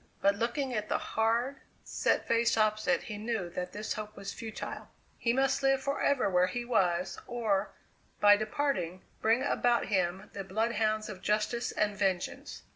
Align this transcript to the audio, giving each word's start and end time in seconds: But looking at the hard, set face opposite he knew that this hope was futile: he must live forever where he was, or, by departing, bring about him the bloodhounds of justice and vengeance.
But 0.19 0.33
looking 0.35 0.73
at 0.73 0.89
the 0.89 0.97
hard, 0.97 1.57
set 1.83 2.27
face 2.27 2.57
opposite 2.57 3.03
he 3.03 3.19
knew 3.19 3.51
that 3.51 3.71
this 3.71 3.93
hope 3.93 4.17
was 4.17 4.33
futile: 4.33 4.89
he 5.19 5.31
must 5.31 5.61
live 5.61 5.83
forever 5.83 6.27
where 6.27 6.47
he 6.47 6.65
was, 6.65 7.19
or, 7.27 7.69
by 8.19 8.35
departing, 8.35 9.03
bring 9.21 9.43
about 9.43 9.89
him 9.89 10.31
the 10.33 10.43
bloodhounds 10.43 11.07
of 11.07 11.21
justice 11.21 11.71
and 11.71 11.95
vengeance. 11.95 12.63